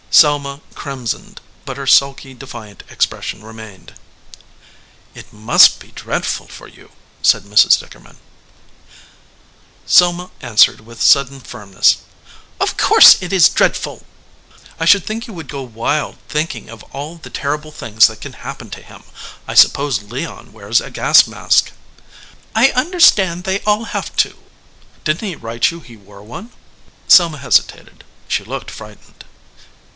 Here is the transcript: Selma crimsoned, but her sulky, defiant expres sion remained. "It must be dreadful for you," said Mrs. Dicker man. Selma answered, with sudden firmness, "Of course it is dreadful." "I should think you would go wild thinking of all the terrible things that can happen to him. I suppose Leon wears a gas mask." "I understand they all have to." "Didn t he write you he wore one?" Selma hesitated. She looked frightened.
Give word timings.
Selma 0.09 0.61
crimsoned, 0.73 1.39
but 1.63 1.77
her 1.77 1.85
sulky, 1.87 2.33
defiant 2.33 2.83
expres 2.89 3.23
sion 3.25 3.43
remained. 3.43 3.93
"It 5.13 5.31
must 5.31 5.79
be 5.79 5.91
dreadful 5.91 6.47
for 6.47 6.67
you," 6.67 6.91
said 7.21 7.43
Mrs. 7.43 7.79
Dicker 7.79 7.99
man. 7.99 8.17
Selma 9.85 10.31
answered, 10.41 10.81
with 10.81 11.01
sudden 11.03 11.39
firmness, 11.39 11.97
"Of 12.59 12.77
course 12.77 13.21
it 13.21 13.31
is 13.31 13.47
dreadful." 13.47 14.03
"I 14.79 14.85
should 14.85 15.05
think 15.05 15.27
you 15.27 15.33
would 15.33 15.47
go 15.47 15.61
wild 15.61 16.17
thinking 16.27 16.67
of 16.67 16.83
all 16.91 17.15
the 17.15 17.29
terrible 17.29 17.71
things 17.71 18.07
that 18.07 18.21
can 18.21 18.33
happen 18.33 18.69
to 18.71 18.81
him. 18.81 19.03
I 19.47 19.53
suppose 19.53 20.01
Leon 20.03 20.51
wears 20.51 20.81
a 20.81 20.89
gas 20.91 21.27
mask." 21.27 21.71
"I 22.55 22.71
understand 22.71 23.43
they 23.43 23.61
all 23.61 23.85
have 23.85 24.13
to." 24.17 24.37
"Didn 25.03 25.19
t 25.19 25.27
he 25.29 25.35
write 25.35 25.69
you 25.71 25.79
he 25.79 25.95
wore 25.95 26.23
one?" 26.23 26.51
Selma 27.07 27.37
hesitated. 27.37 28.03
She 28.27 28.43
looked 28.43 28.71
frightened. 28.71 29.23